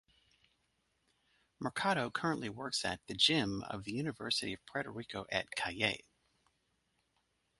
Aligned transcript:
Mercado 1.59 2.09
currently 2.09 2.49
works 2.49 2.83
at 2.85 2.99
the 3.05 3.13
gym 3.13 3.61
of 3.69 3.83
the 3.83 3.91
University 3.91 4.51
of 4.53 4.59
Puerto 4.65 4.89
Rico 4.89 5.27
at 5.31 5.45
Cayey. 5.55 6.03